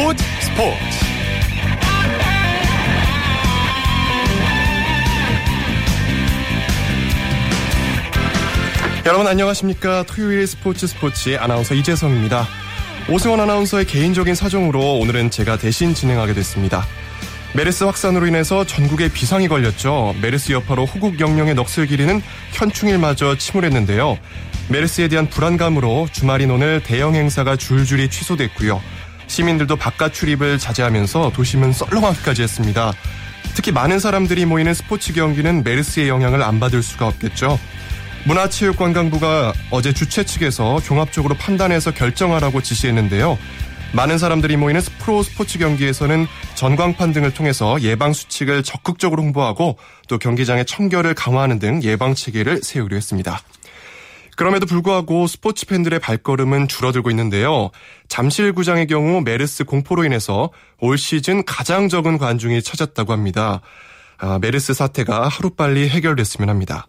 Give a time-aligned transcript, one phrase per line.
[0.00, 0.72] 스포츠 스포츠
[9.04, 12.46] 여러분 안녕하십니까 토요일 스포츠 스포츠의 아나운서 이재성입니다
[13.10, 16.86] 오승원 아나운서의 개인적인 사정으로 오늘은 제가 대신 진행하게 됐습니다
[17.52, 20.14] 메르스 확산으로 인해서 전국에 비상이 걸렸죠.
[20.22, 24.16] 메르스 여파로 호국 영령의 넋을 기리는 현충일마저 침울했는데요.
[24.68, 28.80] 메르스에 대한 불안감으로 주말인 오늘 대형 행사가 줄줄이 취소됐고요.
[29.30, 32.92] 시민들도 바깥 출입을 자제하면서 도심은 썰렁하기까지 했습니다.
[33.54, 37.56] 특히 많은 사람들이 모이는 스포츠 경기는 메르스의 영향을 안 받을 수가 없겠죠.
[38.26, 43.38] 문화체육관광부가 어제 주최 측에서 종합적으로 판단해서 결정하라고 지시했는데요.
[43.92, 50.66] 많은 사람들이 모이는 프로 스포츠 경기에서는 전광판 등을 통해서 예방 수칙을 적극적으로 홍보하고 또 경기장의
[50.66, 53.40] 청결을 강화하는 등 예방 체계를 세우려 했습니다.
[54.40, 57.70] 그럼에도 불구하고 스포츠 팬들의 발걸음은 줄어들고 있는데요.
[58.08, 63.60] 잠실구장의 경우 메르스 공포로 인해서 올 시즌 가장 적은 관중이 찾았다고 합니다.
[64.16, 66.86] 아, 메르스 사태가 하루빨리 해결됐으면 합니다.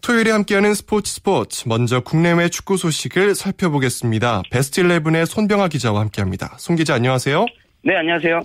[0.00, 4.40] 토요일에 함께하는 스포츠 스포츠 먼저 국내외 축구 소식을 살펴보겠습니다.
[4.50, 6.56] 베스트 11의 손병아 기자와 함께합니다.
[6.56, 7.44] 손 기자 안녕하세요.
[7.84, 8.44] 네 안녕하세요.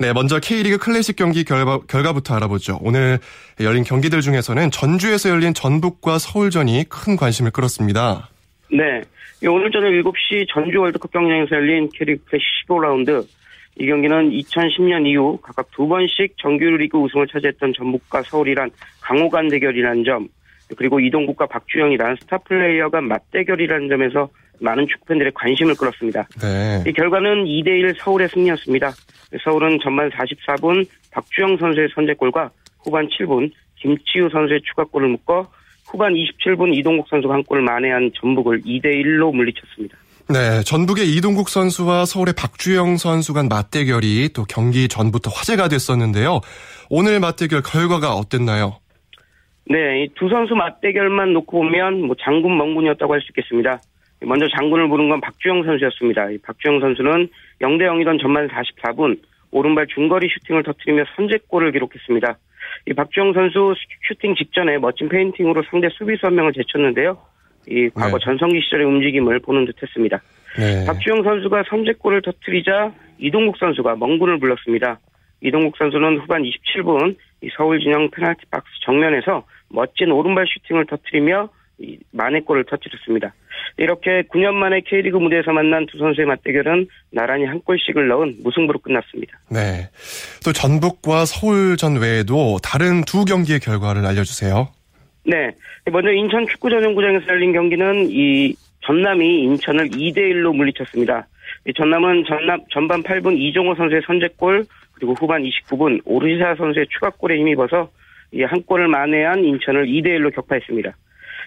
[0.00, 2.78] 네 먼저 K리그 클래식 경기 결과, 결과부터 알아보죠.
[2.82, 3.18] 오늘
[3.60, 8.28] 열린 경기들 중에서는 전주에서 열린 전북과 서울전이 큰 관심을 끌었습니다.
[8.72, 9.02] 네
[9.46, 13.24] 오늘 저녁 7시 전주 월드컵 경기장에서 열린 K리그 클래식 15라운드
[13.76, 20.28] 이 경기는 2010년 이후 각각 두 번씩 정규리그 우승을 차지했던 전북과 서울이란 강호간 대결이라는 점
[20.76, 24.28] 그리고 이동국과 박주영이란 스타 플레이어가 맞대결이라는 점에서
[24.60, 26.28] 많은 축구팬들의 관심을 끌었습니다.
[26.40, 26.84] 네.
[26.86, 28.92] 이 결과는 2대1 서울의 승리였습니다.
[29.42, 35.48] 서울은 전반 44분 박주영 선수의 선제골과 후반 7분 김치우 선수의 추가골을 묶어
[35.86, 39.96] 후반 27분 이동국 선수가 한 골을 만회한 전북을 2대1로 물리쳤습니다.
[40.28, 46.40] 네, 전북의 이동국 선수와 서울의 박주영 선수 간 맞대결이 또 경기 전부터 화제가 됐었는데요.
[46.88, 48.78] 오늘 맞대결 결과가 어땠나요?
[49.66, 53.80] 네, 이 두 선수 맞대결만 놓고 보면 뭐 장군 멍군이었다고 할 수 있겠습니다.
[54.20, 56.30] 먼저 장군을 부른 건 박주영 선수였습니다.
[56.30, 57.28] 이 박주영 선수는
[57.60, 59.18] 0대 0이던 전반 44분
[59.50, 62.36] 오른발 중거리 슈팅을 터뜨리며 선제골을 기록했습니다.
[62.86, 63.74] 이 박주영 선수
[64.08, 67.18] 슈팅 직전에 멋진 페인팅으로 상대 수비수 한 명을 제쳤는데요.
[67.68, 68.24] 이 과거 네.
[68.24, 70.20] 전성기 시절의 움직임을 보는 듯했습니다.
[70.58, 70.84] 네.
[70.86, 74.98] 박주영 선수가 선제골을 터뜨리자 이동국 선수가 멍군을 불렀습니다.
[75.42, 77.16] 이동국 선수는 후반 27분
[77.56, 81.48] 서울 진영 페널티 박스 정면에서 멋진 오른발 슈팅을 터뜨리며
[82.12, 83.34] 만회골을 터뜨렸습니다.
[83.76, 89.38] 이렇게 9년 만에 K리그 무대에서 만난 두 선수의 맞대결은 나란히 한 골씩을 넣은 무승부로 끝났습니다.
[89.50, 89.88] 네.
[90.44, 94.68] 또 전북과 서울전 외에도 다른 두 경기의 결과를 알려주세요.
[95.26, 95.50] 네.
[95.90, 98.54] 먼저 인천 축구 전용구장에서 열린 경기는 이
[98.86, 101.26] 전남이 인천을 2대 1로 물리쳤습니다.
[101.74, 107.90] 전남은 전남, 전반 8분 이종호 선수의 선제골, 그리고 후반 29분 오르시사 선수의 추가골에 힘입어서
[108.46, 110.96] 한 골을 만회한 인천을 2대 1로 격파했습니다.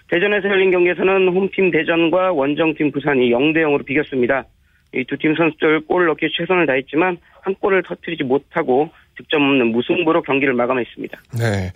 [0.09, 4.45] 대전에서 열린 경기에서는 홈팀 대전과 원정팀 부산이 0대 0으로 비겼습니다.
[4.93, 10.21] 이 두 팀 선수들 골을 넣기 최선을 다했지만 한 골을 터뜨리지 못하고 득점 없는 무승부로
[10.21, 11.19] 경기를 마감했습니다.
[11.37, 11.71] 네.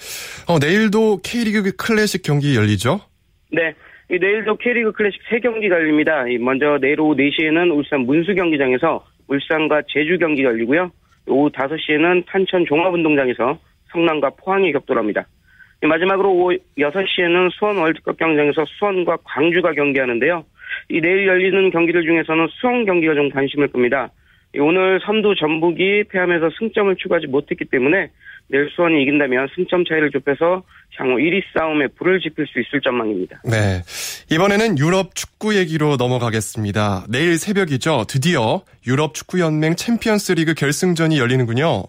[0.47, 3.01] 어, 내일도 K리그 클래식 경기 열리죠?
[3.51, 3.73] 네.
[4.09, 6.23] 내일도 K리그 클래식 3경기가 열립니다.
[6.39, 10.91] 먼저 내일 오후 4시에는 울산 문수 경기장에서 울산과 제주 경기 열리고요.
[11.31, 13.57] 오후 5시에는 탄천 종합운동장에서
[13.91, 15.25] 성남과 포항이 격돌합니다.
[15.81, 20.43] 마지막으로 오후 6시에는 수원 월드컵 경기장에서 수원과 광주가 경기하는데요.
[20.89, 24.09] 이 내일 열리는 경기들 중에서는 수원 경기가 좀 관심을 끕니다.
[24.59, 28.09] 오늘 선두 전북이 패하면서 승점을 추가하지 못했기 때문에
[28.51, 30.63] 내일 수원이 이긴다면 승점 차이를 좁혀서
[30.97, 33.41] 향후 1위 싸움에 불을 지필 수 있을 전망입니다.
[33.45, 33.81] 네.
[34.29, 37.06] 이번에는 유럽 축구 얘기로 넘어가겠습니다.
[37.09, 38.06] 내일 새벽이죠.
[38.09, 41.84] 드디어 유럽 축구연맹 챔피언스 리그 결승전이 열리는군요.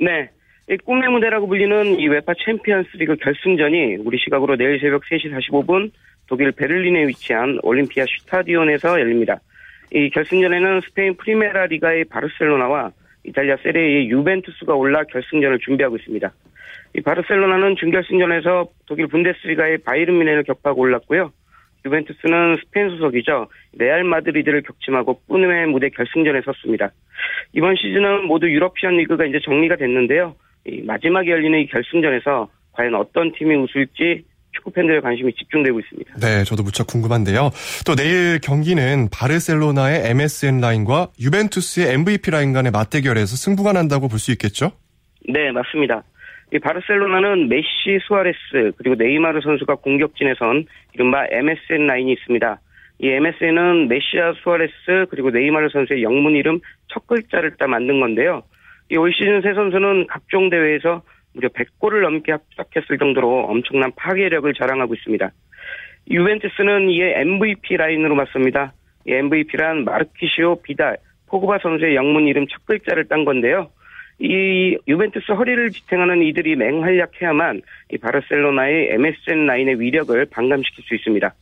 [0.00, 0.28] 네.
[0.70, 5.90] 이 꿈의 무대라고 불리는 이 UEFA 챔피언스 리그 결승전이 우리 시각으로 내일 새벽 3시 45분
[6.28, 9.40] 독일 베를린에 위치한 올림피아 슈타디온에서 열립니다.
[9.92, 12.92] 이 결승전에는 스페인 프리메라 리가의 바르셀로나와
[13.24, 16.32] 이탈리아 세리에의 유벤투스가 올라 결승전을 준비하고 있습니다.
[16.94, 21.32] 이 바르셀로나는 준결승전에서 독일 분데스리가의 바이에른 뮌헨을 격파하고 올랐고요.
[21.84, 23.48] 유벤투스는 스페인 소속이죠.
[23.78, 26.92] 레알 마드리드를 격침하고 꿈의 무대 결승전에 섰습니다.
[27.52, 30.36] 이번 시즌은 모두 European 리그가 이제 정리가 됐는데요.
[30.84, 36.14] 마지막에 열리는 이 결승전에서 과연 어떤 팀이 웃을지 축구 팬들의 관심이 집중되고 있습니다.
[36.20, 37.50] 네, 저도 무척 궁금한데요.
[37.86, 44.30] 또 내일 경기는 바르셀로나의 MSN 라인과 유벤투스의 MVP 라인 간의 맞대결에서 승부가 난다고 볼 수
[44.32, 44.72] 있겠죠?
[45.28, 46.02] 네, 맞습니다.
[46.54, 52.60] 이 바르셀로나는 메시, 수아레스 그리고 네이마르 선수가 공격진에 선 이른바 MSN 라인이 있습니다.
[53.00, 58.42] 이 MSN은 메시와 수아레스 그리고 네이마르 선수의 영문 이름 첫 글자를 따 만든 건데요.
[58.90, 61.02] 이 올 시즌 세 선수는 각종 대회에서
[61.34, 65.30] 무려 100골을 넘게 합작했을 정도로 엄청난 파괴력을 자랑하고 있습니다.
[66.10, 68.72] 유벤투스는 이에 MVP 라인으로 맞섭니다.
[69.06, 73.70] 이 MVP란 마르키시오 비달, 포그바 선수의 영문 이름 첫 글자를 딴 건데요.
[74.18, 77.62] 이 유벤투스 허리를 지탱하는 이들이 맹활약해야만
[77.92, 81.34] 이 바르셀로나의 MSN 라인의 위력을 반감시킬 수 있습니다.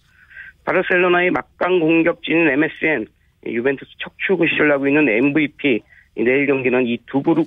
[0.64, 3.06] 바르셀로나의 막강 공격진인 MSN,
[3.46, 5.80] 유벤투스 척추 구실을 하고 있는 MVP,
[6.16, 7.46] 내일 경기는 이 두 그룹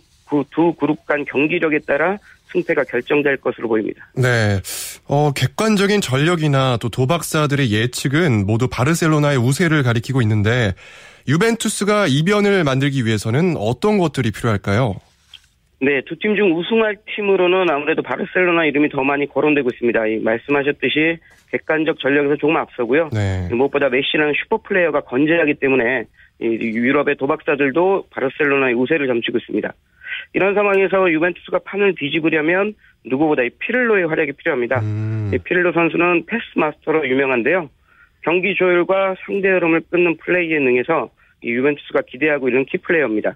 [0.51, 2.17] 두 그룹 간 경기력에 따라
[2.51, 4.07] 승패가 결정될 것으로 보입니다.
[4.15, 4.59] 네.
[5.07, 10.73] 어, 객관적인 전력이나 또 도박사들의 예측은 모두 바르셀로나의 우세를 가리키고 있는데
[11.27, 14.95] 유벤투스가 이변을 만들기 위해서는 어떤 것들이 필요할까요?
[15.81, 20.07] 네, 두 팀 중 우승할 팀으로는 아무래도 바르셀로나 이름이 더 많이 거론되고 있습니다.
[20.07, 21.17] 이 말씀하셨듯이
[21.51, 23.09] 객관적 전력에서 조금 앞서고요.
[23.11, 23.49] 네.
[23.51, 26.05] 무엇보다 메시라는 슈퍼 플레이어가 건재하기 때문에
[26.41, 29.73] 유럽의 도박사들도 바르셀로나의 우세를 점치고 있습니다.
[30.33, 32.73] 이런 상황에서 유벤투스가 판을 뒤집으려면
[33.05, 34.81] 누구보다 이 피를로의 활약이 필요합니다.
[34.81, 35.31] 음.
[35.43, 37.69] 피를로 선수는 패스 마스터로 유명한데요.
[38.21, 41.09] 경기 조율과 상대 흐름을 끊는 플레이에 능해서
[41.41, 43.35] 이 유벤투스가 기대하고 있는 키플레이어입니다.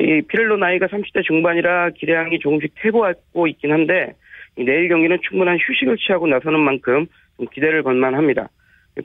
[0.00, 4.14] 이 피를로 나이가 30대 중반이라 기량이 조금씩 퇴보하고 있긴 한데
[4.56, 7.06] 내일 경기는 충분한 휴식을 취하고 나서는 만큼
[7.52, 8.48] 기대를 건만합니다.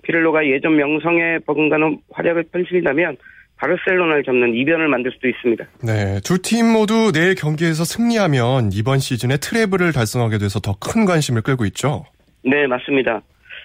[0.04, 3.18] 피를로가 예전 명성에 버금가는 활약을 펼친다면
[3.60, 5.66] 바르셀로나를 잡는 이변을 만들 수도 있습니다.
[5.84, 11.42] 네, 두 팀 모두 내일 경기에서 승리하면 이번 시즌에 트래블을 달성하게 돼서 더 큰 관심을
[11.42, 12.06] 끌고 있죠.
[12.44, 13.22] 네, 맞습니다.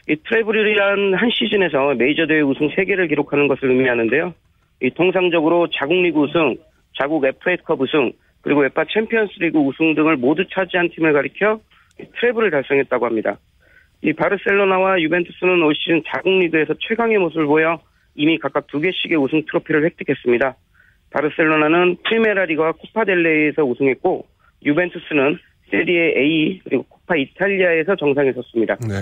[0.08, 4.34] 이 트래블이란 한 시즌에서 메이저 대회 우승 3개를 기록하는 것을 의미하는데요.
[4.82, 6.56] 이 통상적으로 자국 리그 우승,
[7.00, 8.12] 자국 FA컵 우승,
[8.42, 11.60] 그리고 UEFA 챔피언스리그 우승 등을 모두 차지한 팀을 가리켜
[12.20, 13.38] 트래블을 달성했다고 합니다.
[14.02, 17.78] 이 바르셀로나와 유벤투스는 올 시즌 자국 리그에서 최강의 모습을 보여
[18.14, 20.56] 이미 각각 두 개씩의 우승 트로피를 획득했습니다.
[21.10, 24.26] 바르셀로나는 프리메라리가, 코파델레이에서 우승했고
[24.64, 25.38] 유벤투스는
[25.70, 28.76] 세리에 A 그리고 코파 이탈리아에서 정상에 섰습니다.
[28.76, 28.94] 네.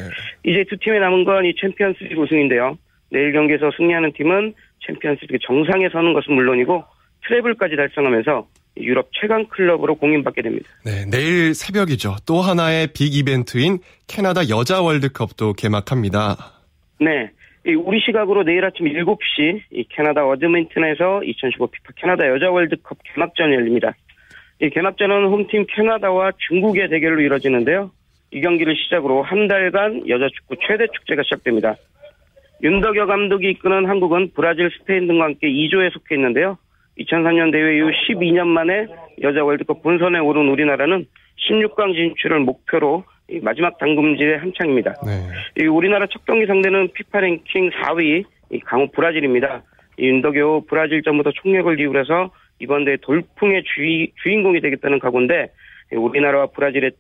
[0.45, 2.79] 이제 두 팀에 남은 건 이 챔피언스리그 우승인데요.
[3.11, 4.55] 내일 경기에서 승리하는 팀은
[4.87, 6.85] 챔피언스리그 정상에 서는 것은 물론이고
[7.27, 8.47] 트래블까지 달성하면서
[8.79, 10.69] 유럽 최강 클럽으로 공인받게 됩니다.
[10.85, 12.17] 네, 내일 새벽이죠.
[12.27, 13.79] 또 하나의 빅 이벤트인
[14.09, 16.37] 캐나다 여자 월드컵도 개막합니다.
[17.01, 17.31] 네.
[17.65, 23.95] 우리 시각으로 내일 아침 7시 이 캐나다 에드먼턴에서 2015 피파 캐나다 여자 월드컵 개막전이 열립니다.
[24.61, 27.91] 이 개막전은 홈팀 캐나다와 중국의 대결로 이뤄지는데요.
[28.33, 31.77] 이 경기를 시작으로 한 달간 여자 축구 최대 축제가 시작됩니다.
[32.63, 36.59] 윤덕여 감독이 이끄는 한국은 브라질, 스페인 등과 함께 2조에 속해 있는데요.
[36.99, 38.87] 2004년 대회 이후 12년 만에
[39.23, 41.07] 여자 월드컵 본선에 오른 우리나라는
[41.49, 43.05] 16강 진출을 목표로
[43.41, 44.95] 마지막 당금질의 한창입니다.
[45.07, 45.67] 네.
[45.67, 48.25] 우리나라 첫 경기 상대는 피파 랭킹 4위
[48.65, 49.63] 강호 브라질입니다.
[49.99, 55.53] 윤덕여 브라질 전부터 총력을 기울여서 이번 대회 돌풍의 주의, 주인공이 되겠다는 각오인데
[55.93, 56.93] 우리나라와 브라질의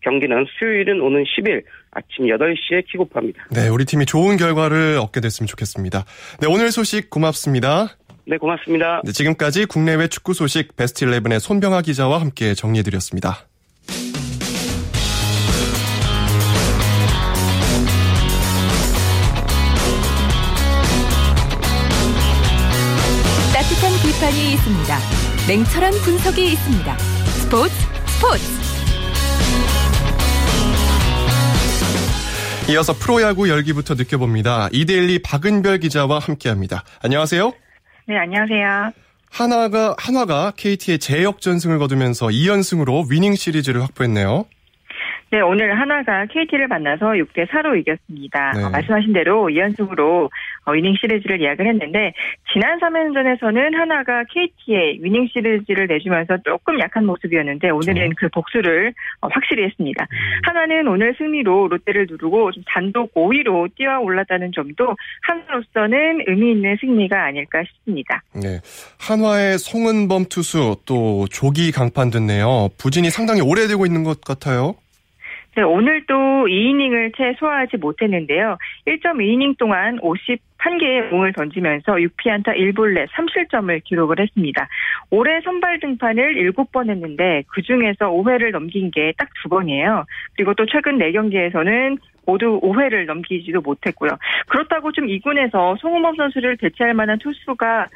[0.00, 3.48] 경기는 수요일은 오는 10일 아침 8시에 킥오프합니다.
[3.50, 6.04] 네, 우리 팀이 좋은 결과를 얻게 됐으면 좋겠습니다.
[6.40, 7.96] 네, 오늘 소식 고맙습니다.
[8.26, 9.02] 네, 고맙습니다.
[9.04, 13.48] 네, 지금까지 국내외 축구 소식 베스트 11의 손병아 기자와 함께 정리해드렸습니다.
[24.52, 24.98] 있습니다.
[25.48, 26.98] 냉철한 분석이 있습니다.
[26.98, 27.74] 스포츠
[28.06, 28.44] 스포츠
[32.70, 34.68] 이어서 프로야구 열기부터 느껴봅니다.
[34.72, 36.84] 이데일리 박은별 기자와 함께합니다.
[37.02, 37.52] 안녕하세요.
[38.06, 38.92] 네, 안녕하세요.
[39.30, 44.44] 한화가 한화가 KT의 재역전승을 거두면서 2연승으로 위닝 시리즈를 확보했네요.
[45.30, 48.52] 네, 오늘 하나가 KT를 만나서 6대 4로 이겼습니다.
[48.52, 48.64] 네.
[48.64, 50.30] 어, 말씀하신 대로 2연승으로
[50.64, 52.14] 어, 위닝 시리즈를 예약을 했는데
[52.52, 59.64] 지난 3연전에서는 하나가 KT에 위닝 시리즈를 내주면서 조금 약한 모습이었는데 오늘은 그 복수를 어, 확실히
[59.64, 60.06] 했습니다.
[60.10, 60.16] 음.
[60.44, 67.22] 하나는 오늘 승리로 롯데를 누르고 좀 단독 5위로 뛰어 올랐다는 점도 한화로서는 의미 있는 승리가
[67.22, 68.22] 아닐까 싶습니다.
[68.32, 68.60] 네,
[68.98, 72.70] 한화의 송은범 투수 또 조기 강판 됐네요.
[72.78, 74.74] 부진이 상당히 오래되고 있는 것 같아요.
[75.58, 76.14] 네, 오늘도
[76.46, 78.58] 2이닝을 채 소화하지 못했는데요.
[78.86, 84.68] 1.2이닝 동안 51개의 공을 던지면서 6피안타 1볼넷 3실점을 기록을 했습니다.
[85.10, 90.04] 올해 선발 등판을 7번 했는데 그중에서 5회를 넘긴 게딱두 번이에요.
[90.36, 94.10] 그리고 또 최근 4경기에서는 모두 5회를 넘기지도 못했고요.
[94.46, 97.88] 그렇다고 좀 2군에서 송우범 선수를 대체할 만한 투수가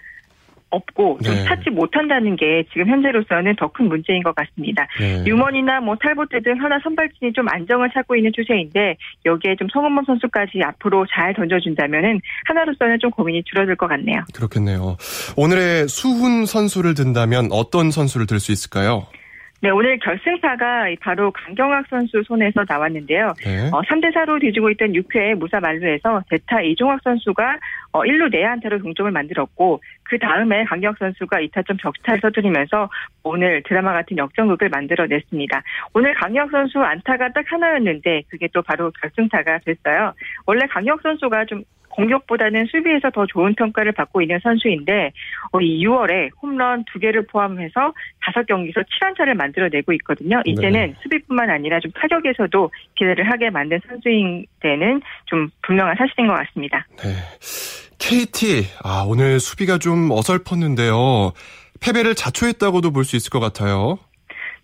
[0.72, 1.44] 없고 좀 네.
[1.44, 4.86] 찾지 못한다는 게 지금 현재로서는 더 큰 문제인 것 같습니다.
[4.98, 5.24] 네.
[5.26, 10.60] 유먼이나 뭐 탈보트 등 하나 선발진이 좀 안정을 찾고 있는 추세인데 여기에 좀 성은범 선수까지
[10.64, 14.24] 앞으로 잘 던져준다면은 하나로서는 좀 고민이 줄어들 것 같네요.
[14.34, 14.96] 그렇겠네요.
[15.36, 19.06] 오늘의 수훈 선수를 든다면 어떤 선수를 들 수 있을까요?
[19.62, 23.32] 네, 오늘 결승타가 바로 강경학 선수 손에서 나왔는데요.
[23.44, 23.68] 네.
[23.72, 27.58] 어, 3대 4로 뒤지고 있던 6회 무사 만루에서 대타 이종학 선수가
[27.92, 32.90] 어, 1루 내안타로 동점을 만들었고 그 다음에 강경학 선수가 2타점 적타를 터뜨리면서
[33.22, 35.62] 오늘 드라마 같은 역전극을 만들어냈습니다.
[35.94, 40.12] 오늘 강경학 선수 안타가 딱 하나였는데 그게 또 바로 결승타가 됐어요.
[40.44, 45.12] 원래 강경학 선수가 좀 공격보다는 수비에서 더 좋은 평가를 받고 있는 선수인데
[45.52, 47.92] 어, 이 6월에 홈런 2개를 포함해서
[48.34, 50.40] 5경기에서 7안타를 만들어내고 있거든요.
[50.44, 50.94] 이제는 네.
[51.02, 56.86] 수비뿐만 아니라 좀 타격에서도 기대를 하게 만든 선수인 데는 좀 분명한 사실인 것 같습니다.
[56.98, 57.10] 네.
[57.98, 61.32] KT 아 오늘 수비가 좀 어설펐는데요.
[61.80, 63.98] 패배를 자초했다고도 볼 수 있을 것 같아요.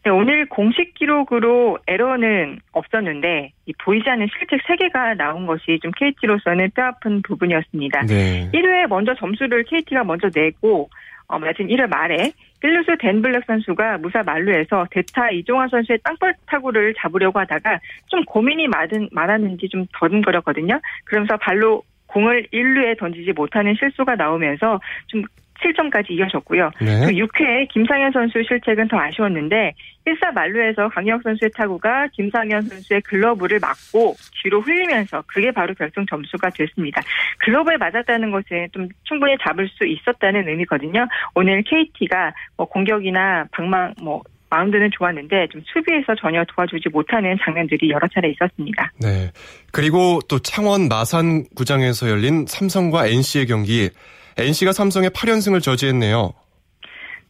[0.09, 3.53] 네, 오늘 공식 기록으로 에러는 없었는데
[3.85, 8.07] 보이지 않는 실책 3개가 나온 것이 좀 KT로서는 뼈아픈 부분이었습니다.
[8.07, 8.51] 네.
[8.55, 10.89] 1회에 먼저 점수를 KT가 먼저 내고
[11.27, 16.95] 어, 맞은 1회 말에 1루수 댄 블랙 선수가 무사 만루에서 대타 이종환 선수의 땅볼 타구를
[16.97, 20.81] 잡으려고 하다가 좀 고민이 많은, 많았는지 좀 더듬거렸거든요.
[21.05, 25.23] 그러면서 발로 공을 1루에 던지지 못하는 실수가 나오면서 좀
[25.63, 26.71] 7점까지 이어졌고요.
[26.81, 27.07] 네.
[27.07, 29.75] 그 6회에 김상현 선수 실책은 더 아쉬웠는데
[30.07, 36.51] 1사 만루에서 강혁 선수의 타구가 김상현 선수의 글러브를 맞고 뒤로 흘리면서 그게 바로 결승 점수가
[36.51, 37.03] 됐습니다.
[37.39, 41.07] 글러브에 맞았다는 것은 좀 충분히 잡을 수 있었다는 의미거든요.
[41.35, 48.09] 오늘 KT가 뭐 공격이나 방망 뭐 마운드는 좋았는데 좀 수비에서 전혀 도와주지 못하는 장면들이 여러
[48.09, 48.91] 차례 있었습니다.
[48.99, 49.31] 네.
[49.73, 53.91] 그리고 또 창원 마산 구장에서 열린 삼성과 NC의 경기
[54.39, 56.33] NC가 삼성의 8연승을 저지했네요.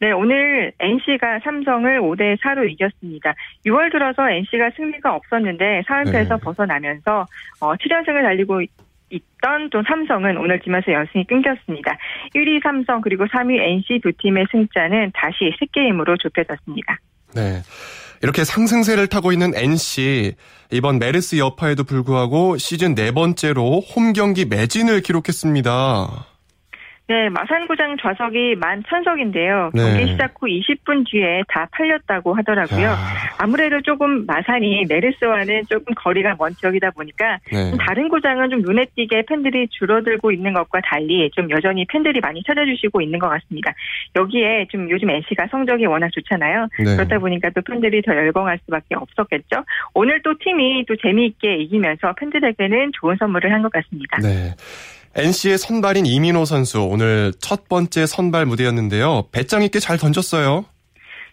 [0.01, 3.35] 네, 오늘 NC가 삼성을 5대 4로 이겼습니다.
[3.67, 6.37] 6월 들어서 NC가 승리가 없었는데 4연패에서 네.
[6.41, 7.27] 벗어나면서
[7.61, 8.63] 어, 7연승을 달리고
[9.11, 11.97] 있던 또 삼성은 오늘 지면서 연승이 끊겼습니다.
[12.35, 16.99] 1위 삼성 그리고 3위 NC 두 팀의 승자는 다시 3게임으로 좁혀졌습니다.
[17.35, 17.63] 네.
[18.23, 20.35] 이렇게 상승세를 타고 있는 NC
[20.71, 26.38] 이번 메르스 여파에도 불구하고 시즌 네 번째로 홈 경기 매진을 기록했습니다.
[27.09, 29.71] 네, 마산구장 좌석이 만 천석인데요.
[29.73, 29.83] 네.
[29.83, 32.83] 경기 시작 후 20분 뒤에 다 팔렸다고 하더라고요.
[32.83, 32.97] 야.
[33.39, 37.73] 아무래도 조금 마산이 메르스와는 조금 거리가 먼 지역이다 보니까 네.
[37.81, 43.01] 다른 구장은 좀 눈에 띄게 팬들이 줄어들고 있는 것과 달리 좀 여전히 팬들이 많이 찾아주시고
[43.01, 43.73] 있는 것 같습니다.
[44.15, 46.69] 여기에 좀 요즘 NC가 성적이 워낙 좋잖아요.
[46.79, 46.95] 네.
[46.97, 49.65] 그렇다 보니까 또 팬들이 더 열광할 수밖에 없었겠죠.
[49.95, 54.19] 오늘 또 팀이 또 재미있게 이기면서 팬들에게는 좋은 선물을 한 것 같습니다.
[54.19, 54.55] 네.
[55.17, 59.25] NC의 선발인 이민호 선수 오늘 첫 번째 선발 무대였는데요.
[59.33, 60.65] 배짱 있게 잘 던졌어요.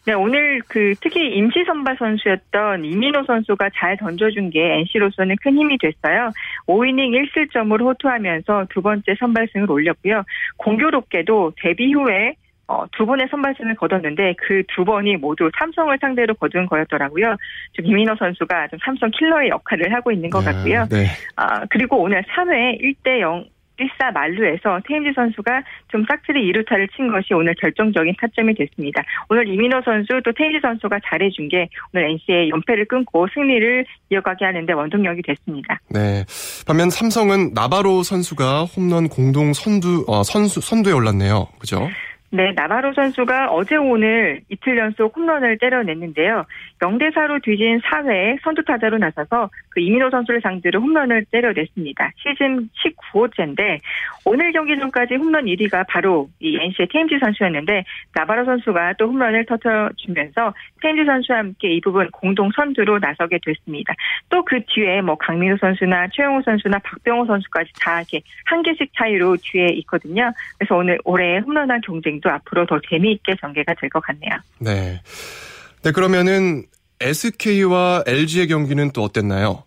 [0.08, 5.78] 네, 오늘 그 특히 임시 선발 선수였던 이민호 선수가 잘 던져준 게 NC로서는 큰 힘이
[5.80, 6.32] 됐어요.
[6.68, 10.24] 5이닝 1실점으로 호투하면서 두 번째 선발승을 올렸고요.
[10.58, 12.36] 공교롭게도 데뷔 후에
[12.68, 17.36] 어, 두 번의 선발승을 거뒀는데 그 두 번이 모두 삼성을 상대로 거둔 거였더라고요.
[17.74, 20.86] 좀 이민호 선수가 좀 삼성 킬러의 역할을 하고 있는 것 아, 같고요.
[20.90, 21.08] 네.
[21.36, 23.46] 아, 그리고 오늘 3회 1대 0
[23.80, 29.04] 1사 만루에서 테임즈 선수가 좀 싹쓸이 2루타를 친 것이 오늘 결정적인 타점이 됐습니다.
[29.30, 34.74] 오늘 이민호 선수 또 테임즈 선수가 잘해준 게 오늘 NC의 연패를 끊고 승리를 이어가게 하는데
[34.74, 35.80] 원동력이 됐습니다.
[35.90, 36.24] 네.
[36.68, 41.48] 반면 삼성은 나바로 선수가 홈런 공동 선두 어, 선수 선두에 올랐네요.
[41.60, 41.90] 그죠?
[42.36, 46.46] 네, 나바로 선수가 어제 오늘 이틀 연속 홈런을 때려냈는데요.
[46.82, 52.12] 0대4로 뒤진 4회에 선두타자로 나서서 그 이민호 선수를 상대로 홈런을 때려냈습니다.
[52.18, 53.80] 시즌 19호째인데
[54.26, 60.54] 오늘 경기 전까지 홈런 1위가 바로 이 NC의 테임즈 선수였는데 나바로 선수가 또 홈런을 터트려주면서
[60.82, 63.94] 테임즈 선수와 함께 이 부분 공동 선두로 나서게 됐습니다.
[64.30, 69.38] 또 그 뒤에 뭐 강민호 선수나 최영호 선수나 박병호 선수까지 다 이렇게 한 개씩 차이로
[69.42, 70.32] 뒤에 있거든요.
[70.58, 74.32] 그래서 오늘 올해 홈런한 경쟁도 앞으로 더 재미있게 전개가 될 것 같네요.
[74.60, 75.02] 네.
[75.84, 76.64] 네, 그러면은
[77.00, 79.64] SK와 LG의 경기는 또 어땠나요?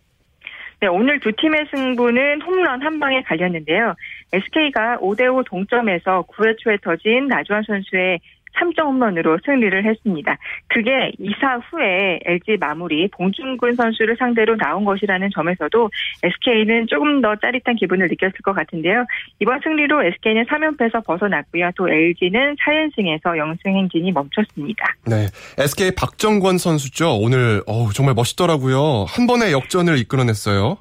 [0.80, 3.94] 네, 오늘 두 팀의 승부는 홈런 한 방에 갈렸는데요.
[4.32, 8.20] SK가 5대5 동점에서 9회 초에 터진 나주환 선수의
[8.58, 10.36] 3점 홈런으로 승리를 했습니다.
[10.68, 15.90] 그게 이사 후에 LG 마무리 봉준근 선수를 상대로 나온 것이라는 점에서도
[16.22, 19.04] SK는 조금 더 짜릿한 기분을 느꼈을 것 같은데요.
[19.40, 21.70] 이번 승리로 SK는 3연패에서 벗어났고요.
[21.76, 24.94] 또 LG는 4연승에서 영승 행진이 멈췄습니다.
[25.06, 25.26] 네,
[25.58, 27.16] SK 박정권 선수죠.
[27.16, 29.06] 오늘 어우, 정말 멋있더라고요.
[29.08, 30.78] 한 번의 역전을 이끌어냈어요.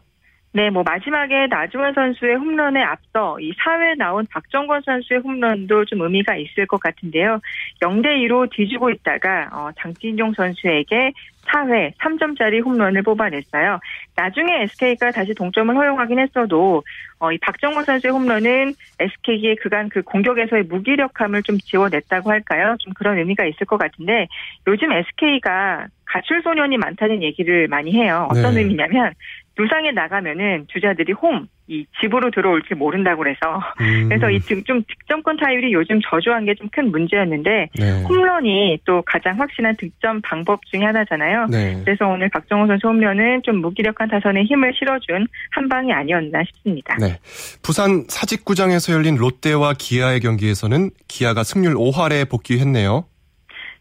[0.58, 6.36] 네, 뭐 마지막에 나주원 선수의 홈런에 앞서 이 4회 나온 박정권 선수의 홈런도 좀 의미가
[6.36, 7.40] 있을 것 같은데요.
[7.80, 11.12] 0대 2로 뒤지고 있다가 어, 장진용 선수에게
[11.46, 13.80] 4회 3점짜리 홈런을 뽑아냈어요.
[14.16, 16.82] 나중에 SK가 다시 동점을 허용하긴 했어도
[17.20, 22.76] 어, 이 박정권 선수의 홈런은 SK의 그간 그 공격에서의 무기력함을 좀 지워냈다고 할까요?
[22.80, 24.28] 좀 그런 의미가 있을 것 같은데
[24.66, 28.28] 요즘 SK가 가출 소년이 많다는 얘기를 많이 해요.
[28.32, 28.62] 어떤 네.
[28.62, 29.14] 의미냐면
[29.58, 34.08] 두상에 나가면은 주자들이 홈, 이 집으로 들어올지 모른다고 그래서 음.
[34.08, 38.04] 그래서 이 좀 득점권 타율이 요즘 저조한 게 좀 큰 문제였는데 네.
[38.04, 41.48] 홈런이 또 가장 확실한 득점 방법 중에 하나잖아요.
[41.50, 41.82] 네.
[41.84, 46.96] 그래서 오늘 박정호 선수 홈런은 좀 무기력한 타선에 힘을 실어준 한 방이 아니었나 싶습니다.
[47.00, 47.18] 네.
[47.64, 53.06] 부산 사직구장에서 열린 롯데와 기아의 경기에서는 기아가 승률 5할에 복귀했네요.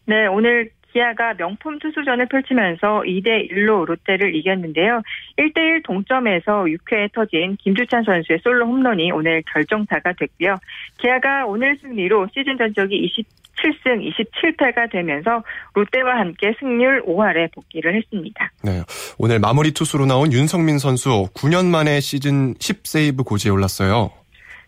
[0.05, 5.03] 네, 오늘 기아가 명품 투수전을 펼치면서 2대 1로 롯데를 이겼는데요.
[5.37, 10.55] 1대 1 동점에서 6회에 터진 김주찬 선수의 솔로 홈런이 오늘 결정타가 됐고요.
[10.97, 13.13] 기아가 오늘 승리로 시즌 전적이
[13.55, 15.43] 27승 27패가 되면서
[15.75, 18.51] 롯데와 함께 승률 5할에 복귀를 했습니다.
[18.63, 18.81] 네.
[19.19, 24.11] 오늘 마무리 투수로 나온 윤성민 선수 9년 만에 시즌 10세이브 고지에 올랐어요.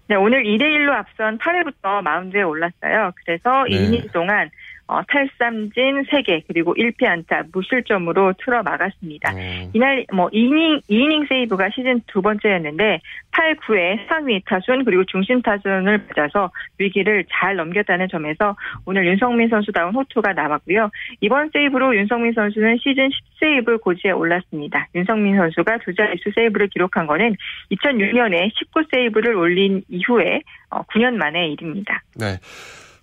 [0.09, 3.12] 네, 오늘 2대 1로 앞선 8회부터 마운드에 올랐어요.
[3.24, 3.77] 그래서 네.
[3.77, 4.50] 2이닝 동안
[4.89, 9.31] 어, 탈삼진 3개 그리고 1피 안타 무실점으로 틀어 막았습니다.
[9.34, 9.69] 네.
[9.74, 16.08] 이날 뭐 2이닝 2이닝 세이브가 시즌 두 번째였는데 8, 9회 상위 타순 그리고 중심 타순을
[16.08, 18.55] 맞아서 위기를 잘 넘겼다는 점에서
[18.86, 20.89] 오늘 윤성민 선수다운 호투가 남았고요.
[21.22, 24.88] 이번 세이브로 윤성민 선수는 시즌 10세이브 고지에 올랐습니다.
[24.96, 27.36] 윤성민 선수가 두 자릿수 세이브를 기록한 거는
[27.72, 30.41] 2006년에 19세이브를 올린 이후에
[30.72, 32.01] 9년 어, 만의 일입니다.
[32.15, 32.39] 네.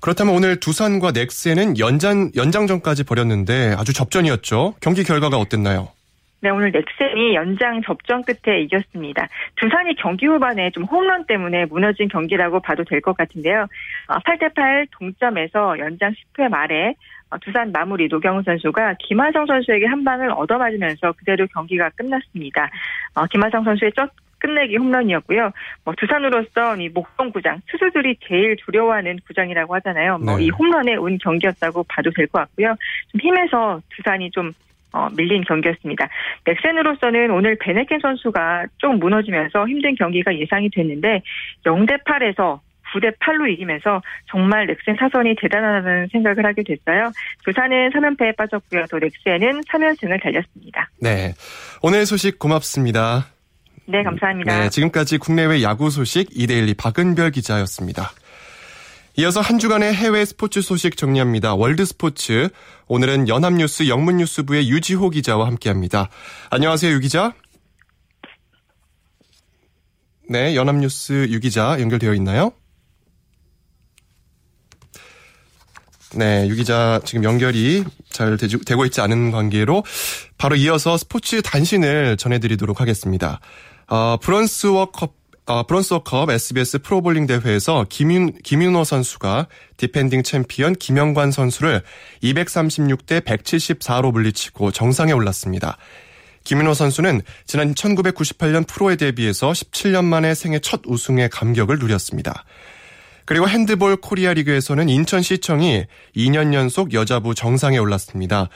[0.07, 4.75] 그렇다면 오늘 두산과 넥센은 연장 연장전까지 벌였는데 아주 접전이었죠.
[4.81, 5.89] 경기 결과가 어땠나요?
[6.43, 9.27] 네, 오늘 넥센이 연장 접전 끝에 이겼습니다.
[9.57, 13.67] 두산이 경기 후반에 좀 홈런 때문에 무너진 경기라고 봐도 될 것 같은데요.
[14.07, 16.95] 8대8 어, 동점에서 연장 10회 말에
[17.31, 22.71] 어, 두산 마무리 노경우 선수가 김하성 선수에게 한 방을 얻어맞으면서 그대로 경기가 끝났습니다.
[23.15, 25.51] 어, 김하성 선수의 첫 끝내기 홈런이었고요.
[25.85, 30.19] 뭐 두산으로서 이 목동 구장 투수들이 제일 두려워하는 구장이라고 하잖아요.
[30.19, 30.51] 뭐이 네.
[30.51, 32.75] 홈런에 운 경기였다고 봐도 될 것 같고요.
[33.13, 34.53] 좀 힘에서 두산이 좀
[34.93, 36.09] 어, 밀린 경기였습니다.
[36.47, 41.23] 넥센으로서는 오늘 베네켄 선수가 좀 무너지면서 힘든 경기가 예상이 됐는데
[41.65, 42.61] 0대 8에서
[42.95, 47.11] 9대 8로 이기면서 정말 넥센 타선이 대단하다는 생각을 하게 됐어요.
[47.45, 48.85] 두산은 3연패에 빠졌고요.
[48.91, 50.89] 또 넥센은 3연승을 달렸습니다.
[51.03, 51.35] 네.
[51.83, 53.36] 오늘 소식 고맙습니다.
[53.89, 54.61] 네, 감사합니다.
[54.61, 58.13] 네, 지금까지 국내외 야구 소식 이데일리 박은별 기자였습니다.
[59.19, 61.55] 이어서 한 주간의 해외 스포츠 소식 정리합니다.
[61.55, 62.49] 월드 스포츠.
[62.89, 66.11] 오늘은 연합뉴스 영문뉴스부의 유지호 기자와 함께합니다.
[66.51, 67.33] 안녕하세요, 유 기자.
[70.29, 72.53] 네, 연합뉴스 유 기자 연결되어 있나요?
[76.15, 79.85] 네, 유 기자 지금 연결이 잘 되고 있지 않은 관계로
[80.39, 83.41] 바로 이어서 스포츠 단신을 전해드리도록 하겠습니다.
[83.89, 85.15] 어, 브런스윅컵
[85.47, 89.47] 어, 브런스윅컵 SBS 프로볼링 대회에서 김윤, 김윤호 선수가
[89.77, 91.83] 디펜딩 챔피언 김영관 선수를
[92.23, 95.77] 236대 174로 물리치고 정상에 올랐습니다.
[96.43, 102.45] 김윤호 선수는 지난 1998년 프로에 데뷔해서 17년 만에 생애 첫 우승의 감격을 누렸습니다.
[103.25, 105.85] 그리고 핸드볼 코리아 리그에서는 인천시청이
[106.17, 108.49] 2년 연속 여자부 정상에 올랐습니다.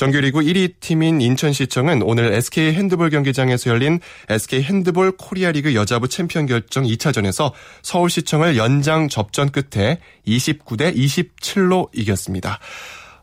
[0.00, 6.84] 정규리그 1위 팀인 인천시청은 오늘 SK 핸드볼 경기장에서 열린 SK 핸드볼 코리아리그 여자부 챔피언 결정
[6.84, 12.60] 2차전에서 서울시청을 연장 접전 끝에 29대 27로 이겼습니다.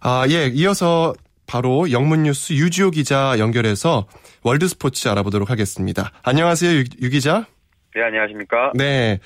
[0.02, 1.16] 아, 예, 이어서
[1.48, 4.06] 바로 영문뉴스 유지호 기자 연결해서
[4.44, 6.12] 월드스포츠 알아보도록 하겠습니다.
[6.22, 7.48] 안녕하세요, 유, 유 기자.
[7.96, 8.74] 네, 안녕하십니까.
[8.76, 9.20] 네.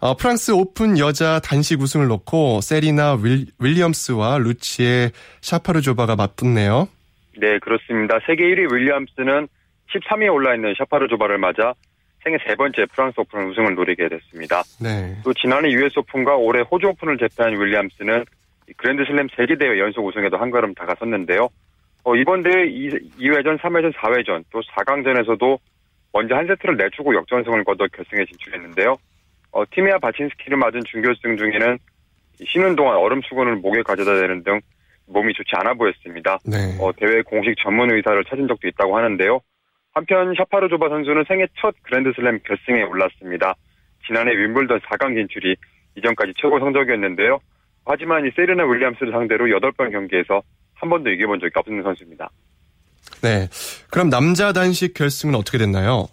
[0.00, 6.88] 어, 프랑스 오픈 여자 단식 우승을 놓고 세리나 윌, 윌리엄스와 루치에 샤파르조바가 맞붙네요.
[7.38, 8.18] 네, 그렇습니다.
[8.24, 9.48] 세계 1위 윌리엄스는
[9.92, 11.74] 13위에 올라있는 샤파르조바를 맞아
[12.22, 14.62] 생애 세 번째 프랑스 오픈 우승을 노리게 됐습니다.
[14.80, 15.16] 네.
[15.24, 18.24] 또 지난해 US 오픈과 올해 호주 오픈을 제패한 윌리엄스는
[18.76, 21.48] 그랜드슬램 세계 대회 연속 우승에도 한 걸음 다가섰는데요.
[22.04, 25.58] 어, 이번 대회 2회전, 3회전, 4회전 또 4강전에서도
[26.12, 28.96] 먼저 한 세트를 내주고 역전승을 거둬 결승에 진출했는데요.
[29.50, 31.78] 어, 티미아 바친스키를 맞은 준결승 중에는
[32.46, 34.60] 쉬는 동안 얼음 수건을 목에 가져다 대는 등
[35.06, 36.38] 몸이 좋지 않아 보였습니다.
[36.44, 36.76] 네.
[36.80, 39.40] 어, 대회 공식 전문 의사를 찾은 적도 있다고 하는데요.
[39.92, 43.54] 한편 샤파르조바 선수는 생애 첫 그랜드슬램 결승에 올랐습니다.
[44.06, 45.56] 지난해 윈블던 4강 진출이
[45.96, 47.40] 이전까지 최고 성적이었는데요.
[47.84, 50.42] 하지만 이 세르나 윌리엄스를 상대로 8번 경기에서
[50.74, 52.30] 한 번도 이겨본 적이 없는 선수입니다.
[53.22, 53.48] 네.
[53.90, 56.06] 그럼 남자 단식 결승은 어떻게 됐나요?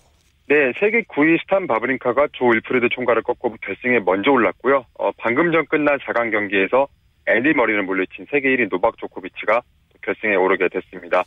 [0.48, 4.86] 네, 세계 9위 스탄 바브린카가 조 윌프리드 총가를 꺾고 결승에 먼저 올랐고요.
[5.00, 6.88] 어, 방금 전 끝난 4강 경기에서
[7.26, 9.62] 앤디 머리를 물리친 세계 1위 노박 조코비치가
[10.04, 11.24] 결승에 오르게 됐습니다.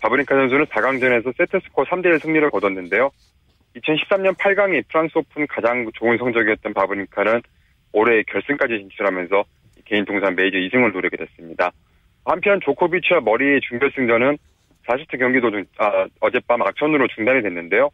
[0.00, 3.10] 바브린카 선수는 4강전에서 세트스코어 3대1 승리를 거뒀는데요.
[3.74, 7.42] 2013년 8강이 프랑스 오픈 가장 좋은 성적이었던 바브린카는
[7.92, 9.44] 올해 결승까지 진출하면서
[9.84, 11.72] 개인 통산 메이저 2승을 노리게 됐습니다.
[12.24, 14.38] 한편 조코비치와 머리의 준결승전은
[14.86, 17.90] 4세트 경기 도중 아, 어젯밤 악천후로 중단이 됐는데요.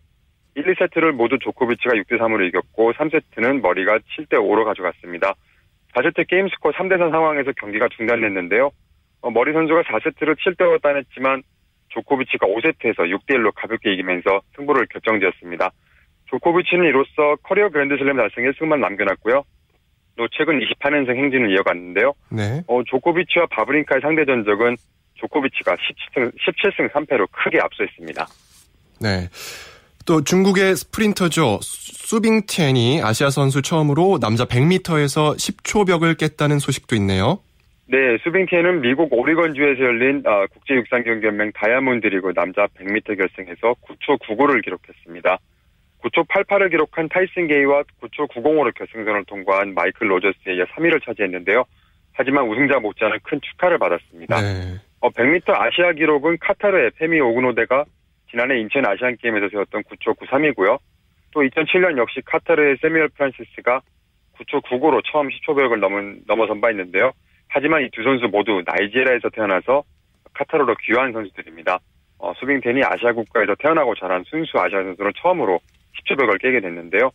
[0.57, 5.35] 1, 2세트를 모두 조코비치가 6대 3으로 이겼고 3세트는 머리가 7대 5로 가져갔습니다.
[5.95, 8.71] 4세트 게임 스코어 3대 3 상황에서 경기가 중단됐는데요.
[9.21, 11.43] 어, 머리 선수가 4세트를 7대 5로 따냈지만
[11.89, 15.71] 조코비치가 5세트에서 6대 1로 가볍게 이기면서 승부를 결정지었습니다.
[16.27, 19.45] 조코비치는 이로써 커리어 그랜드슬램 달성에 1승만 남겨놨고요.
[20.17, 22.15] 또 최근 28년생 행진을 이어갔는데요.
[22.31, 22.63] 네.
[22.67, 24.77] 어, 조코비치와 바브린카의 상대 전적은
[25.15, 28.27] 조코비치가 17승, 17승 3패로 크게 앞서있습니다.
[29.03, 29.29] 네.
[30.07, 31.59] 또 중국의 스프린터죠.
[31.61, 37.41] 수빙티엔이 아시아 선수 처음으로 남자 100m에서 10초 벽을 깼다는 소식도 있네요.
[37.89, 45.39] 네, 수빙티엔은 미국 오리건주에서 열린 어, 국제육상경기연맹 다이아몬드 리그 남자 100m 결승에서 9초 99를 기록했습니다.
[46.03, 51.65] 9초 88을 기록한 타이슨 게이와 9초 90으로 결승선을 통과한 마이클 로저스에 이어 3위를 차지했는데요.
[52.13, 54.41] 하지만 우승자 못지않은 큰 축하를 받았습니다.
[54.41, 54.81] 네.
[55.01, 57.85] 어, 100m 아시아 기록은 카타르의 페미 오그노데가
[58.37, 60.79] 지난해 인천 아시안 게임에서 세웠던 9초 93이고요.
[61.33, 63.81] 또 2007년 역시 카타르의 새뮤얼 프란시스가
[64.37, 67.13] 9초 99로 처음 10초 벽을 넘은, 넘어선 바 있는데요.
[67.49, 69.85] 하지만 이 두 선수 모두 나이지리아에서 태어나서
[70.35, 71.79] 카타르로 귀화한 선수들입니다.
[72.19, 75.59] 어, 수빙텐이 아시아 국가에서 태어나고 자란 순수 아시아 선수로 처음으로
[76.05, 77.07] 10초 벽을 깨게 됐는데요.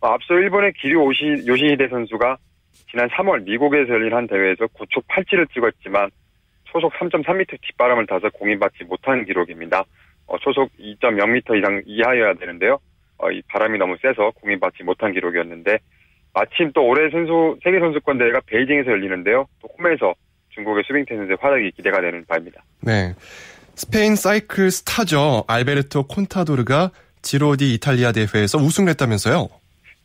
[0.00, 2.38] 어, 앞서 일본의 기류 오시, 요시히데 선수가
[2.90, 6.08] 지난 3월 미국에서 열린 한 대회에서 9초 8치를 찍었지만
[6.64, 9.84] 초속 3.3m 뒷바람을 타서 공인받지 못한 기록입니다.
[10.26, 12.78] 어, 초속 2.0m 이상 이하여야 되는데요.
[13.18, 15.78] 어, 이 바람이 너무 세서 공인받지 못한 기록이었는데
[16.32, 19.46] 마침 또 올해 선수 세계 선수권 대회가 베이징에서 열리는데요.
[19.62, 20.14] 또 홈에서
[20.50, 22.62] 중국의 수빙 테니스의 활약이 기대가 되는 바입니다.
[22.82, 23.14] 네.
[23.74, 25.44] 스페인 사이클 스타죠.
[25.48, 26.90] 알베르토 콘타도르가
[27.22, 29.48] 지로디 이탈리아 대회에서 우승을 했다면서요?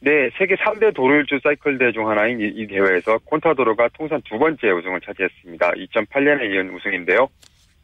[0.02, 4.72] 네, 세계 3대 도로일주 사이클 대회 중 하나인 이, 이 대회에서 콘타도르가 통산 두 번째
[4.72, 5.72] 우승을 차지했습니다.
[5.72, 7.28] 2008년에 이은 우승인데요.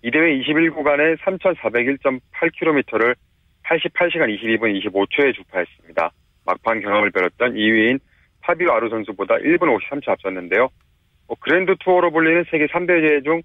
[0.06, 3.16] 이 대회 21구간에 3,401.8km를
[3.64, 6.12] 88시간 22분 25초에 주파했습니다.
[6.46, 7.98] 막판 경험을 벼렸던 2위인
[8.42, 10.70] 파비오 아루 선수보다 1분 53초 앞섰는데요.
[11.26, 13.42] 뭐 그랜드 투어로 불리는 세계 3대 대회 중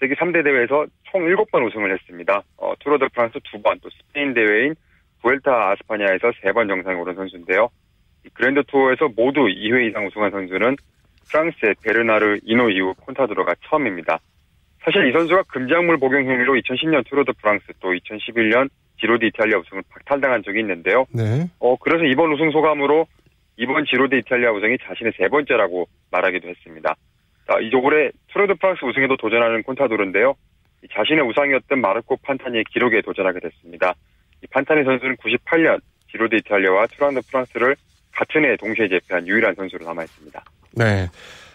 [0.00, 2.42] 세계 3대 대회에서 총 7번 우승을 했습니다.
[2.56, 4.74] 어, 투르 드 프랑스 2번, 또 스페인 대회인
[5.20, 7.68] 부엘타 아 에스파냐에서 3번 정상에 오른 선수인데요.
[8.34, 10.74] 그랜드 투어에서 모두 2회 이상 우승한 선수는
[11.30, 14.18] 프랑스의 베르나르 이노 이후 콘타도르가 처음입니다.
[14.84, 18.68] 사실 이 선수가 금지약물 복용 행위로 2010년 투르 드 프랑스 또 2011년
[19.00, 21.06] 지로 드 이탈리아 우승을 박탈당한 적이 있는데요.
[21.12, 21.48] 네.
[21.58, 23.06] 어 그래서 이번 우승 소감으로
[23.56, 26.96] 이번 지로 드 이탈리아 우승이 자신의 세 번째라고 말하기도 했습니다.
[27.46, 30.34] 자, 올해 투르 드 프랑스 우승에도 도전하는 콘타도르인데요.
[30.92, 33.94] 자신의 우상이었던 마르코 판타니의 기록에 도전하게 됐습니다.
[34.42, 35.80] 이 판타니 선수는 98년
[36.10, 37.76] 지로 드 이탈리아와 투르 드 프랑스를
[38.12, 40.44] 같은 해에 동시에 제패한 유일한 선수로 남아 있습니다.
[40.72, 41.06] 네.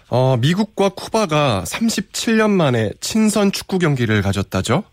[0.10, 4.84] 어, 미국과 쿠바가 37년 만에 친선 축구 경기를 가졌다죠?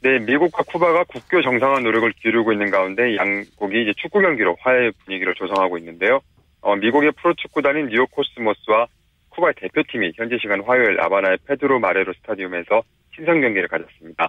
[0.00, 5.34] 네, 미국과 쿠바가 국교 정상화 노력을 기울이고 있는 가운데 양국이 이제 축구 경기로 화해 분위기를
[5.34, 6.20] 조성하고 있는데요.
[6.62, 8.86] 어, 미국의 프로축구단인 뉴욕 코스모스와
[9.30, 12.82] 쿠바의 대표팀이 현지 시간 화요일 아바나의 페드로 마레로 스타디움에서
[13.14, 14.28] 친선 경기를 가졌습니다.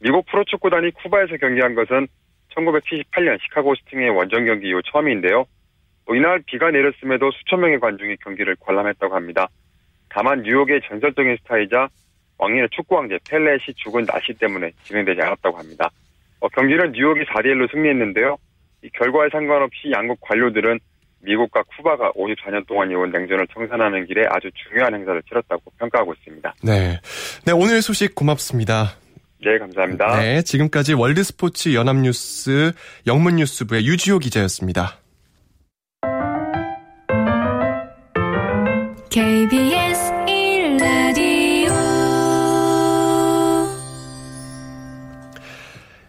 [0.00, 2.06] 미국 프로축구단이 쿠바에서 경기한 것은
[2.54, 5.46] 1978년 시카고 스팅의 원정 경기 이후 처음인데요.
[6.12, 9.48] 이날 비가 내렸음에도 수천 명의 관중이 경기를 관람했다고 합니다.
[10.10, 11.88] 다만 뉴욕의 전설적인 스타이자
[12.38, 15.90] 왕년의 축구 황제 펠레의 시축은 날씨 때문에 진행되지 않았다고 합니다.
[16.40, 18.36] 어, 경기는 뉴욕이 4대 1로 승리했는데요.
[18.82, 20.78] 이 결과에 상관없이 양국 관료들은
[21.22, 26.54] 미국과 쿠바가 54년 동안 이어온 냉전을 청산하는 길에 아주 중요한 행사를 치렀다고 평가하고 있습니다.
[26.64, 26.98] 네.
[27.44, 28.96] 네, 오늘 소식 고맙습니다.
[29.44, 30.20] 네, 감사합니다.
[30.20, 32.72] 네, 지금까지 월드스포츠 연합뉴스
[33.06, 34.99] 영문뉴스부의 유지호 기자였습니다.
[39.10, 41.72] KBS 1라디오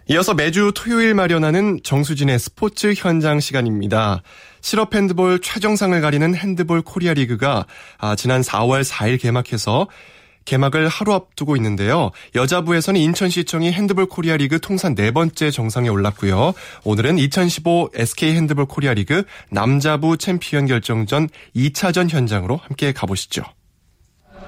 [0.07, 4.21] 이어서 매주 토요일 마련하는 정수진의 스포츠 현장 시간입니다.
[4.61, 7.65] 실업 핸드볼 최정상을 가리는 핸드볼 코리아 리그가
[7.97, 9.87] 아, 지난 4월 4일 개막해서
[10.45, 12.11] 폐막을 하루 앞두고 있는데요.
[12.35, 16.53] 여자부에서는 인천시청이 핸드볼 코리아 리그 통산 네 번째 정상에 올랐고요.
[16.83, 23.43] 오늘은 2015 SK 핸드볼 코리아 리그 남자부 챔피언 결정전 2차전 현장으로 함께 가보시죠.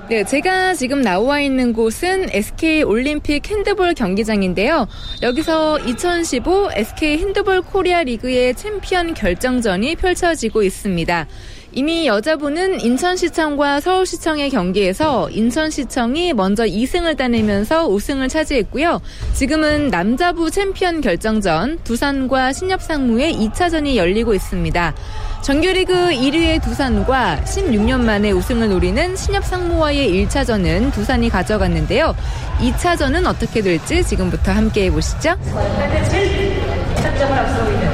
[0.09, 4.85] 네, 제가 지금 나와 있는 곳은 SK 올림픽 핸드볼 경기장인데요.
[5.21, 11.27] 여기서 2015 SK 핸드볼 코리아 리그의 챔피언 결정전이 펼쳐지고 있습니다.
[11.75, 19.01] 이미 여자부는 인천시청과 서울시청의 경기에서 인천시청이 먼저 2승을 따내면서 우승을 차지했고요.
[19.33, 24.93] 지금은 남자부 챔피언 결정전 두산과 신협상무의 2차전이 열리고 있습니다.
[25.41, 32.15] 정규리그 1위의 두산과 16년 만에 우승을 노리는 신협상무와의 1차전은 두산이 가져갔는데요.
[32.59, 35.31] 2차전은 어떻게 될지 지금부터 함께 해보시죠.
[35.31, 36.61] 현재
[36.95, 37.89] 7점을 앞서고 있는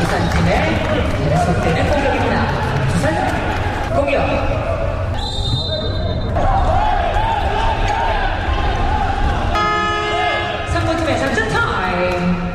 [0.00, 0.78] 두산팀의
[1.92, 2.59] 공격입니다.
[3.96, 4.20] 공격.
[10.72, 12.50] 상무팀의 작전 타임.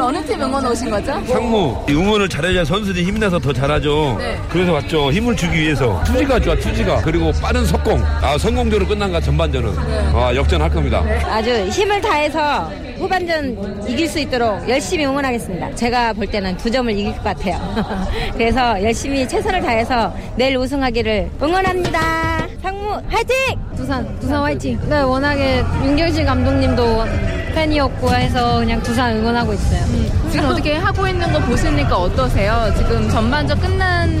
[0.00, 1.20] 어느 팀 응원 오신 거죠?
[1.26, 4.16] 상무 응원을 잘해야 선수들이 힘이 나서 더 잘하죠.
[4.18, 4.40] 네.
[4.48, 5.10] 그래서 왔죠.
[5.12, 8.02] 힘을 주기 위해서 투지가 좋아 투지가 그리고 빠른 속공.
[8.22, 10.10] 아 성공적으로 끝난가 전반전은 네.
[10.14, 11.02] 아 역전할 겁니다.
[11.04, 11.18] 네.
[11.24, 15.74] 아주 힘을 다해서 후반전 이길 수 있도록 열심히 응원하겠습니다.
[15.74, 17.58] 제가 볼 때는 두 점을 이길 것 같아요.
[18.34, 22.48] 그래서 열심히 최선을 다해서 내일 우승하기를 응원합니다.
[22.62, 23.36] 상무 화이팅!
[23.76, 24.78] 두산 두산 화이팅.
[24.88, 27.04] 네 워낙에 윤경실 감독님도
[27.54, 29.80] 팬이었고 해서 그냥 두산 응원하고 있어요.
[29.86, 32.72] 음, 지금 어떻게 하고 있는 거 보시니까 어떠세요?
[32.76, 34.18] 지금 전반전 끝난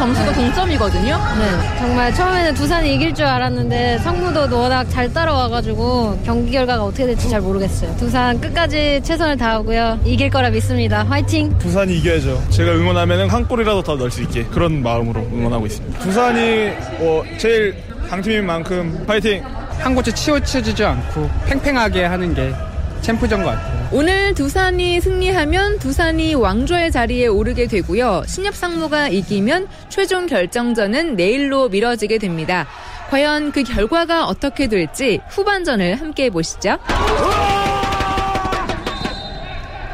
[0.00, 1.14] 점수도 동점이거든요.
[1.38, 7.28] 네, 정말 처음에는 두산이 이길 줄 알았는데 성무도 워낙 잘 따라와가지고 경기 결과가 어떻게 될지
[7.28, 7.94] 잘 모르겠어요.
[7.98, 10.00] 두산 끝까지 최선을 다하고요.
[10.06, 11.04] 이길 거라 믿습니다.
[11.04, 11.56] 화이팅!
[11.58, 12.42] 두산이 이겨야죠.
[12.48, 15.98] 제가 응원하면 한 골이라도 더 넣을 수 있게 그런 마음으로 응원하고 있습니다.
[15.98, 17.76] 두산이 뭐 제일
[18.08, 19.44] 강팀인 만큼 화이팅!
[19.80, 22.54] 한 곳에 치우쳐지지 않고 팽팽하게 하는 게
[23.02, 23.79] 챔프전 것 같아요.
[23.92, 28.22] 오늘 두산이 승리하면 두산이 왕조의 자리에 오르게 되고요.
[28.24, 32.68] 신협 상무가 이기면 최종 결정전은 내일로 미뤄지게 됩니다.
[33.10, 36.78] 과연 그 결과가 어떻게 될지 후반전을 함께 보시죠.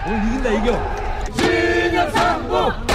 [0.07, 0.97] 오늘 이긴다 이겨.
[1.39, 2.87] 신협 상무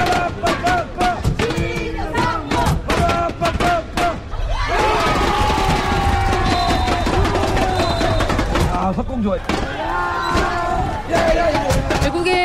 [8.94, 9.38] 석공 좋아.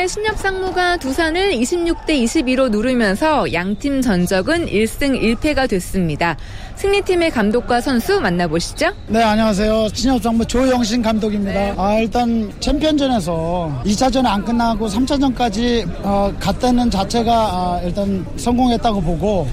[0.07, 6.37] 결국에 신협 상무가 두산을 26대 22로 누르면서 양팀 전적은 1승 1패가 됐습니다.
[6.77, 8.92] 승리팀의 감독과 선수 만나보시죠.
[9.09, 9.88] 네, 안녕하세요.
[9.92, 11.75] 신협 상무 조영신 감독입니다.
[11.77, 19.47] 아, 일단 챔피언전에서 2차전이 안 끝나고 3차전까지 어, 갔다는 자체가 아, 일단 성공했다고 보고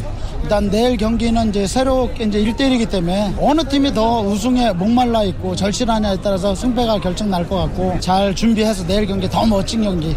[0.44, 6.18] 일단 내일 경기는 이제 새롭게 이제 1대1이기 때문에 어느 팀이 더 우승에 목말라 있고 절실하냐에
[6.22, 10.13] 따라서 승패가 결정 날 것 같고 잘 준비해서 내일 경기 더 멋진 경기 어,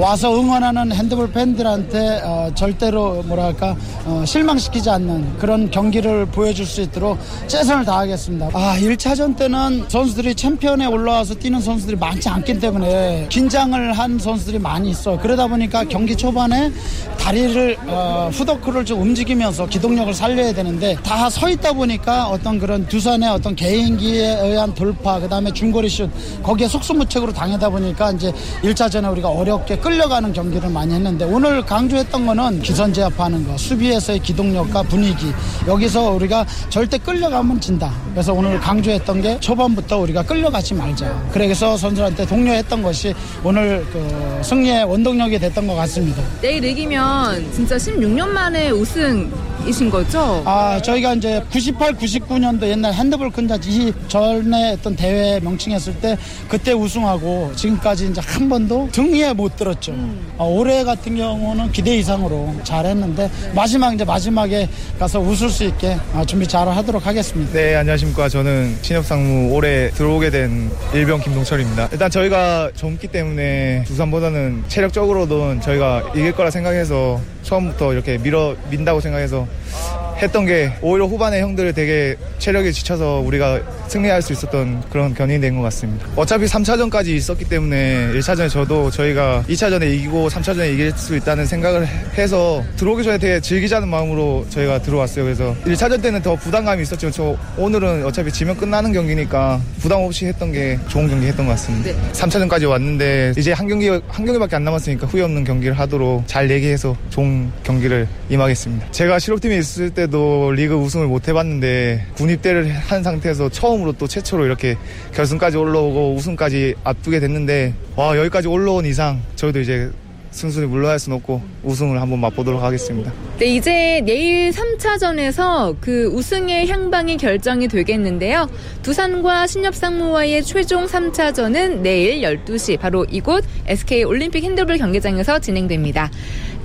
[0.00, 7.18] 와서 응원하는 핸드볼 팬들한테 어, 절대로 뭐랄까 어, 실망시키지 않는 그런 경기를 보여줄 수 있도록
[7.46, 8.50] 최선을 다하겠습니다.
[8.52, 14.90] 아 1차전 때는 선수들이 챔피언에 올라와서 뛰는 선수들이 많지 않기 때문에 긴장을 한 선수들이 많이
[14.90, 15.18] 있어.
[15.18, 16.70] 그러다 보니까 경기 초반에
[17.18, 23.28] 다리를 어, 후더크를 좀 움직이면서 기동력을 살려야 되는데 다 서 있다 보니까 어떤 그런 두산의
[23.28, 26.08] 어떤 개인기에 의한 돌파 그다음에 중거리 슛
[26.42, 28.32] 거기에 속수무책으로 당하다 보니까 이제
[28.62, 34.82] 1차전에 우리가 어렵게 끌려가는 경기를 많이 했는데 오늘 강조했던 거는 기선 제압하는 거 수비에서의 기동력과
[34.84, 35.32] 분위기.
[35.66, 37.92] 여기서 우리가 절대 끌려가면 진다.
[38.12, 41.30] 그래서 오늘 강조했던 게 초반부터 우리가 끌려가지 말자.
[41.30, 46.20] 그래서 선수한테 독려했던 것이 오늘 그 승리의 원동력이 됐던 것 같습니다.
[46.40, 49.30] 내일 이기면 진짜 16년 만에 우승
[49.68, 50.42] 이신 거죠?
[50.46, 56.16] 아, 저희가 이제 98, 99년도 옛날 핸드볼 큰자지 전에 어떤 대회 명칭했을 때
[56.48, 59.92] 그때 우승하고 지금까지 이제 한 번도 등위에 못 들었죠.
[59.92, 60.26] 음.
[60.38, 66.24] 아, 올해 같은 경우는 기대 이상으로 잘했는데 마지막 이제 마지막에 가서 웃을 수 있게 아,
[66.24, 67.52] 준비 잘 하도록 하겠습니다.
[67.52, 68.30] 네, 안녕하십니까.
[68.30, 71.90] 저는 신협상무 올해 들어오게 된 일병 김동철입니다.
[71.92, 79.46] 일단 저희가 젊기 때문에 두산보다는 체력적으로도 저희가 이길 거라 생각해서 처음부터 이렇게 밀어 민다고 생각해서
[79.72, 85.40] 啊 했던 게 오히려 후반에 형들 되게 체력이 지쳐서 우리가 승리할 수 있었던 그런 견인이
[85.40, 86.06] 된 것 같습니다.
[86.16, 92.62] 어차피 3차전까지 있었기 때문에 1차전에 저도 저희가 2차전에 이기고 3차전에 이길 수 있다는 생각을 해서
[92.76, 95.24] 들어오기 전에 되게 즐기자는 마음으로 저희가 들어왔어요.
[95.24, 100.52] 그래서 1차전 때는 더 부담감이 있었지만 저 오늘은 어차피 지면 끝나는 경기니까 부담 없이 했던
[100.52, 101.90] 게 좋은 경기 했던 것 같습니다.
[101.92, 101.96] 네.
[102.12, 106.96] 3차전까지 왔는데 이제 한 경기 한 경기밖에 안 남았으니까 후회 없는 경기를 하도록 잘 얘기해서
[107.10, 108.90] 좋은 경기를 임하겠습니다.
[108.90, 114.44] 제가 실업팀에 있을 때 때도 리그 우승을 못 해봤는데 군입대를 한 상태에서 처음으로 또 최초로
[114.44, 114.76] 이렇게
[115.14, 119.90] 결승까지 올라오고 우승까지 앞두게 됐는데 와 여기까지 올라온 이상 저희도 이제
[120.30, 123.12] 순순히 물러날 수는 없고 우승을 한번 맛보도록 하겠습니다.
[123.38, 128.48] 네, 이제 내일 3차전에서 그 우승의 향방이 결정이 되겠는데요.
[128.82, 136.10] 두산과 신협상무와의 최종 3차전은 내일 12시 바로 이곳 SK 올림픽 핸드볼 경기장에서 진행됩니다.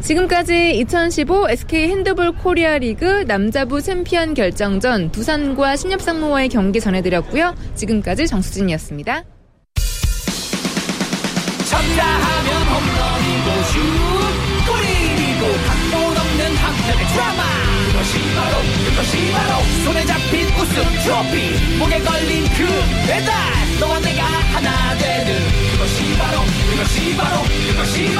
[0.04, 7.56] 지금까지 2015 SK 핸드볼 코리아 리그 남자부 챔피언 결정전 두산과 신협상무와의 경기 전해드렸고요.
[7.76, 9.24] 지금까지 정수진이었습니다.
[18.86, 19.58] 그것이 바로
[22.04, 22.68] 걸린 그
[26.18, 28.14] 바로 그것이 바로 그것이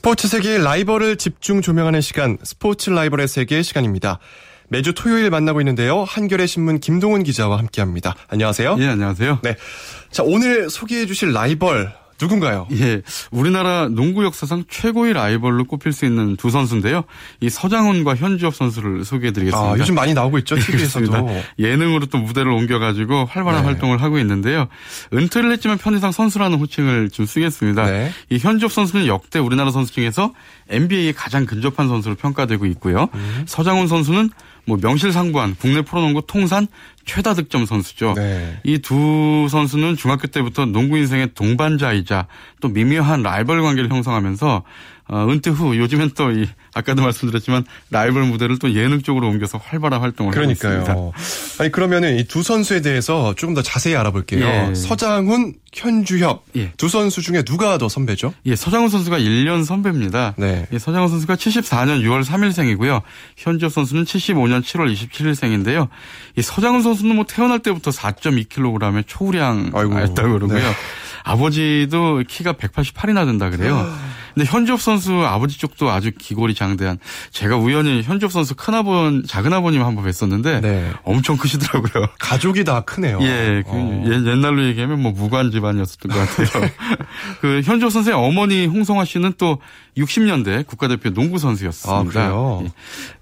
[0.00, 4.18] 스포츠 세계의 라이벌을 집중 조명하는 시간, 스포츠 라이벌의 세계 시간입니다.
[4.68, 6.04] 매주 토요일 만나고 있는데요.
[6.04, 8.14] 한겨레 신문 김동훈 기자와 함께합니다.
[8.28, 8.78] 안녕하세요.
[8.80, 9.40] 예, 안녕하세요.
[9.42, 9.56] 네.
[10.10, 12.66] 자, 오늘 소개해 주실 라이벌 누군가요?
[12.72, 13.02] 예.
[13.30, 17.04] 우리나라 농구 역사상 최고의 라이벌로 꼽힐 수 있는 두 선수인데요.
[17.40, 19.72] 이 서장훈과 현주엽 선수를 소개해 드리겠습니다.
[19.72, 20.56] 아, 요즘 많이 나오고 있죠.
[20.56, 21.28] TV에서도.
[21.58, 23.66] 예능으로 또 무대를 옮겨 가지고 활발한 네.
[23.66, 24.68] 활동을 하고 있는데요.
[25.12, 27.86] 은퇴를 했지만 편의상 선수라는 호칭을 좀 쓰겠습니다.
[27.86, 28.12] 네.
[28.28, 30.32] 이 현주엽 선수는 역대 우리나라 선수 중에서
[30.68, 33.08] NBA에 가장 근접한 선수로 평가되고 있고요.
[33.14, 33.44] 음.
[33.46, 34.30] 서장훈 선수는
[34.66, 36.66] 뭐 명실상부한 국내 프로농구 통산
[37.10, 38.14] 최다 득점 선수죠.
[38.16, 38.60] 네.
[38.62, 42.26] 이두 선수는 중학교 때부터 농구 인생의 동반자이자
[42.60, 44.62] 또 미묘한 라이벌 관계를 형성하면서
[45.12, 50.00] 어, 은퇴 후 요즘엔 또 이 아까도 말씀드렸지만 라이벌 무대를 또 예능 쪽으로 옮겨서 활발한
[50.00, 50.84] 활동을 그러니까요.
[50.84, 51.62] 하고 있습니다.
[51.64, 54.46] 아니 그러면은 이 두 선수에 대해서 조금 더 자세히 알아볼게요.
[54.70, 54.74] 예.
[54.76, 56.70] 서장훈, 현주협 예.
[56.76, 58.32] 두 선수 중에 누가 더 선배죠?
[58.46, 60.34] 예, 서장훈 선수가 1년 선배입니다.
[60.38, 60.68] 네.
[60.72, 63.02] 예, 서장훈 선수가 74년 6월 3일생이고요.
[63.36, 65.88] 현주협 선수는 75년 7월 27일생인데요.
[66.36, 70.58] 이 서장훈 선수 는 뭐 태어날 때부터 4.2kg의 초우량이었다고 그러고요.
[70.58, 70.64] 네.
[71.22, 73.92] 아버지도 키가 188이나 된다 그래요.
[74.34, 76.98] 근데 현주엽 선수 아버지 쪽도 아주 기골이 장대한
[77.32, 80.90] 제가 우연히 현주엽 선수 큰아버 작은 아버님 한 번 뵀었는데 네.
[81.02, 82.06] 엄청 크시더라고요.
[82.20, 83.18] 가족이 다 크네요.
[83.22, 84.04] 예, 그 어.
[84.06, 86.70] 옛날로 얘기하면 뭐 무관 집안이었던 것 같아요.
[87.42, 89.58] 그 현주엽 선수의 어머니 홍성화 씨는 또
[89.98, 92.20] 60년대 국가대표 농구 선수였습니다.
[92.20, 92.60] 아,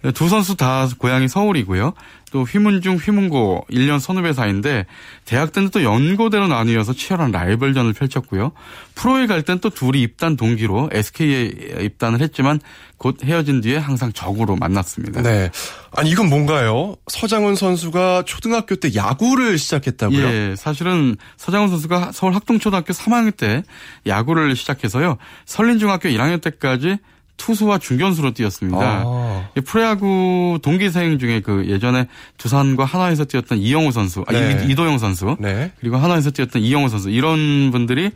[0.05, 0.11] 예.
[0.12, 1.95] 두 선수 다 고향이 서울이고요.
[2.31, 4.87] 또 휘문중 휘문고 1년 선후배 사이인데
[5.25, 8.53] 대학 때는 또 연고대로 나뉘어서 치열한 라이벌전을 펼쳤고요.
[8.95, 12.61] 프로에 갈 땐 또 둘이 입단 동기로 SK에 입단을 했지만
[12.97, 15.23] 곧 헤어진 뒤에 항상 적으로 만났습니다.
[15.23, 15.51] 네.
[15.93, 16.97] 아니 이건 뭔가요?
[17.07, 20.27] 서장훈 선수가 초등학교 때 야구를 시작했다고요?
[20.27, 20.55] 예.
[20.57, 23.62] 사실은 서장훈 선수가 서울 학동초등학교 3학년 때
[24.07, 25.17] 야구를 시작해서요.
[25.47, 26.99] 설린중학교 1학년 때까지
[27.38, 29.03] 투수와 중견수로 뛰었습니다.
[29.07, 29.48] 아.
[29.64, 34.59] 프로야구 동기생 중에 그 예전에 두산과 하나에서 뛰었던 이영호 선수, 아, 네.
[34.59, 35.72] 아, 이도영 선수, 네.
[35.81, 38.11] 그리고 하나에서 뛰었던 이영호 선수 이런 분들이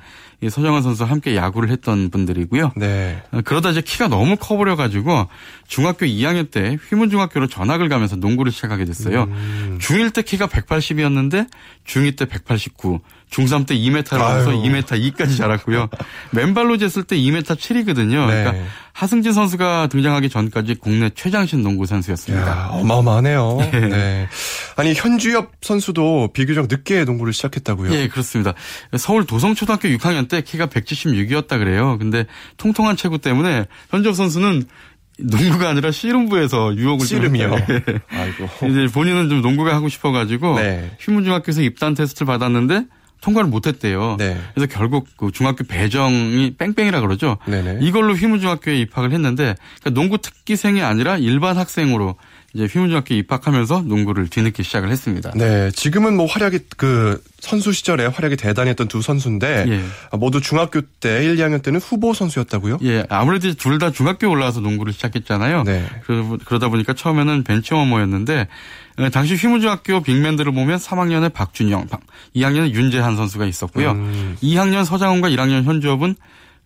[0.47, 2.73] 서정환 선수와 함께 야구를 했던 분들이고요.
[2.77, 3.23] 네.
[3.31, 5.29] 어, 그러다 이제 키가 너무 커버려 가지고
[5.69, 9.25] 중학교 2학년 때 휘문중학교로 전학을 가면서 농구를 시작하게 됐어요.
[9.25, 9.79] 음.
[9.81, 11.47] 중1 때 키가 180이었는데
[11.87, 13.01] 중2 때 189,
[13.33, 15.89] 중3 때 2m를 와서 2m 2까지 자랐고요.
[16.31, 18.29] 맨발로 쟀을 때 2m 7이거든요.
[18.29, 18.45] 네.
[18.45, 18.55] 그러니까
[18.93, 22.47] 하승진 선수가 등장하기 전까지 국내 최장신 농구 선수였습니다.
[22.47, 23.59] 야, 어마어마하네요.
[23.73, 23.81] 네.
[23.89, 24.29] 네.
[24.77, 27.93] 아니 현주엽 선수도 비교적 늦게 농구를 시작했다고요?
[27.95, 28.53] 예, 그렇습니다.
[28.99, 31.97] 서울 도성초등학교 6학년 때 키가 176이었다 그래요.
[31.99, 32.27] 근데
[32.59, 34.65] 통통한 체구 때문에 현주엽 선수는
[35.19, 37.51] 농구가 아니라 씨름부에서 유혹을 씨름이요.
[37.51, 37.83] 네.
[38.11, 38.49] 아이고.
[38.69, 40.91] 이제 본인은 좀 농구가 하고 싶어가지고 네.
[41.01, 42.85] 휘문중학교에서 입단 테스트를 받았는데
[43.23, 44.17] 통과를 못했대요.
[44.19, 44.37] 네.
[44.55, 47.39] 그래서 결국 그 중학교 배정이 뺑뺑이라 그러죠.
[47.47, 47.79] 네네.
[47.81, 52.17] 이걸로 휘문중학교에 입학을 했는데 그러니까 농구 특기생이 아니라 일반 학생으로
[52.55, 55.31] 이제 휘문중학교 입학하면서 농구를 뒤늦게 시작을 했습니다.
[55.35, 60.17] 네, 지금은 뭐 활약이 그 선수 시절에 활약이 대단했던 두 선수인데 예.
[60.19, 62.79] 모두 중학교 때 1, 2학년 때는 후보 선수였다고요?
[62.83, 65.63] 예, 아무래도 둘 다 중학교 올라와서 농구를 시작했잖아요.
[65.65, 65.87] 네.
[66.45, 68.47] 그러다 보니까 처음에는 벤치 워머였는데 어,
[69.13, 71.87] 당시 휘문중학교 빅맨들을 보면 3학년에 박준영,
[72.37, 73.93] 2학년에 윤재한 선수가 있었고요.
[73.93, 74.37] 음.
[74.43, 76.15] 2학년 서장훈과 1학년 현주업은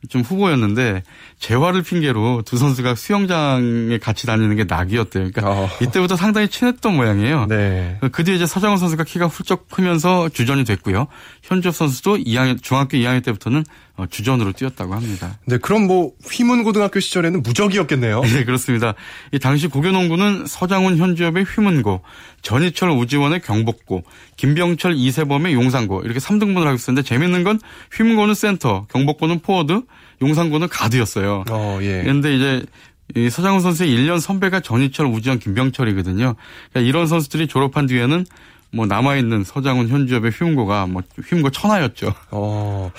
[0.09, 1.03] 좀 후보였는데
[1.39, 5.31] 재활을 핑계로 두 선수가 수영장에 같이 다니는 게 낙이었대요.
[5.33, 5.69] 그러니까 어.
[5.81, 7.47] 이때부터 상당히 친했던 모양이에요.
[7.47, 7.99] 네.
[8.13, 11.07] 그 뒤에 이제 서장훈 선수가 키가 훌쩍 크면서 주전이 됐고요.
[11.43, 13.65] 현주엽 선수도 2학년 중학교 2학년 때부터는 어,
[14.11, 15.39] 주전으로 뛰었다고 합니다.
[15.47, 18.21] 네, 그럼 뭐 휘문 고등학교 시절에는 무적이었겠네요.
[18.21, 18.95] 네, 그렇습니다.
[19.33, 22.03] 이 당시 고교농구는 서장훈 현주엽의 휘문고,
[22.43, 24.05] 전희철 우지원의 경복고,
[24.37, 27.59] 김병철 이세범의 용산고 이렇게 3등분을 하고 있었는데 재밌는 건
[27.93, 29.83] 휘문고는 센터, 경복고는 포워드,
[30.21, 31.45] 용산고는 가드였어요.
[31.51, 32.03] 어, 예.
[32.03, 32.67] 그런데 이제
[33.15, 36.35] 이 서장훈 선수의 1년 선배가 전희철, 우지원, 김병철이거든요.
[36.73, 38.27] 그러니까 이런 선수들이 졸업한 뒤에는
[38.73, 42.13] 뭐 남아있는 서장훈, 현주엽의 휘문고가 뭐 휘문고 천하였죠.
[42.33, 42.91] 어.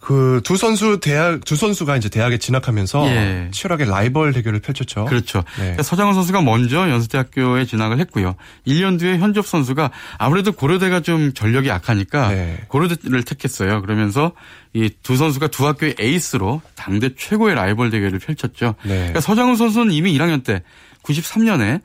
[0.00, 3.48] 그 두 선수 대학 두 선수가 이제 대학에 진학하면서 예.
[3.52, 5.04] 치열하게 라이벌 대결을 펼쳤죠.
[5.04, 5.42] 그렇죠.
[5.56, 5.62] 네.
[5.62, 8.34] 그러니까 서장훈 선수가 먼저 연세대학교에 진학을 했고요.
[8.66, 12.58] 1년 뒤에 현접 선수가 아무래도 고려대가 좀 전력이 약하니까 네.
[12.68, 13.82] 고려대를 택했어요.
[13.82, 14.32] 그러면서
[14.72, 18.76] 이 두 선수가 두 학교의 에이스로 당대 최고의 라이벌 대결을 펼쳤죠.
[18.84, 18.94] 네.
[18.96, 20.62] 그러니까 서장훈 선수는 이미 1학년 때
[21.02, 21.80] 93년에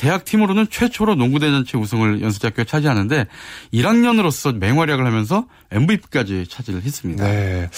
[0.00, 3.26] 대학 팀으로는 최초로 농구 대잔치 우승을 연수대학교에 차지하는데
[3.74, 7.22] 1학년으로서 맹활약을 하면서 MVP까지 차지를 했습니다.
[7.22, 7.68] 네.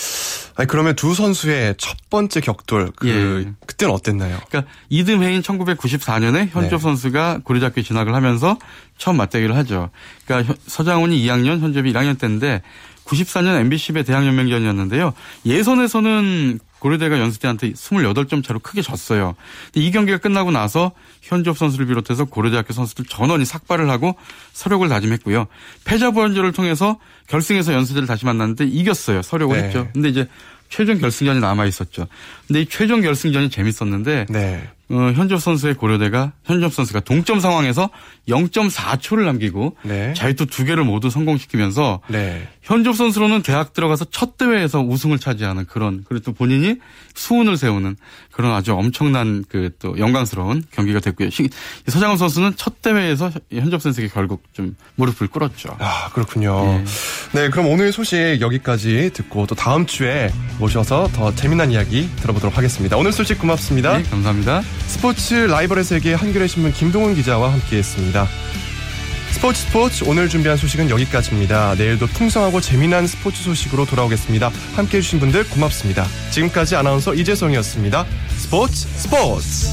[0.55, 3.53] 아니 그러면 두 선수의 첫 번째 격돌 그 예.
[3.67, 4.39] 그때는 어땠나요?
[4.49, 6.79] 그러니까 이듬해인 1994년에 현조 네.
[6.79, 8.57] 선수가 고려대학교에 진학을 하면서
[8.99, 9.91] 처음 맞대결을 하죠.
[10.25, 12.63] 그러니까 서장훈이 2학년, 현접이 1학년 때인데
[13.05, 15.13] 94년 MBC배 대학연맹전이었는데요.
[15.45, 19.37] 예선에서는 고려대가 연수대한테 28점 차로 크게 졌어요.
[19.77, 24.17] 이 경기가 끝나고 나서 현지업 선수를 비롯해서 고려대학교 선수들 전원이 삭발을 하고
[24.53, 25.47] 서력을 다짐했고요.
[25.85, 29.23] 패자 부활전을 통해서 결승에서 연수대를 다시 만났는데 이겼어요.
[29.23, 29.63] 서력을 네.
[29.65, 29.89] 했죠.
[29.93, 30.27] 근데 이제
[30.71, 32.09] 최종 결승전이 남아 있었죠.
[32.49, 34.69] 근데 이 최종 결승전이 재밌었는데 네.
[34.93, 37.91] 어, 현접 선수의 고려대가 현접 선수가 동점 상황에서
[38.29, 40.15] 0.4초를 남기고 네.
[40.15, 42.47] 자유투 두 개를 모두 성공시키면서 네.
[42.63, 46.77] 현접 선수로는 대학 들어가서 첫 대회에서 우승을 차지하는 그런 그리고 또 본인이
[47.15, 47.97] 수훈을 세우는
[48.31, 51.29] 그런 아주 엄청난 그 또 영광스러운 경기가 됐고요.
[51.89, 55.77] 서장훈 선수는 첫 대회에서 현접 선수에게 결국 좀 무릎을 꿇었죠.
[55.79, 56.65] 아 그렇군요.
[56.65, 56.85] 네.
[57.33, 62.97] 네, 그럼 오늘 소식 여기까지 듣고 또 다음 주에 모셔서 더 재미난 이야기 들어보도록 하겠습니다.
[62.97, 63.99] 오늘 소식 고맙습니다.
[63.99, 64.63] 네, 감사합니다.
[64.87, 68.29] 스포츠 라이벌의 세계 한겨레 신문 김동훈 기자와 함께했습니다.
[69.33, 71.75] 스포츠 스포츠 오늘 준비한 소식은 여기까지입니다.
[71.75, 74.53] 내일도 풍성하고 재미난 스포츠 소식으로 돌아오겠습니다.
[74.75, 76.07] 함께 해주신 분들 고맙습니다.
[76.31, 78.07] 지금까지 아나운서 이재성이었습니다.
[78.37, 79.67] 스포츠 스포츠